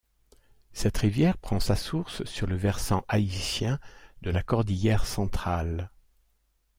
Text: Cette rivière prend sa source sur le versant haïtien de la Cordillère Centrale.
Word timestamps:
Cette 0.73 0.97
rivière 0.97 1.37
prend 1.37 1.59
sa 1.59 1.75
source 1.75 2.23
sur 2.25 2.47
le 2.47 2.55
versant 2.55 3.05
haïtien 3.07 3.79
de 4.23 4.31
la 4.31 4.41
Cordillère 4.41 5.05
Centrale. 5.05 5.91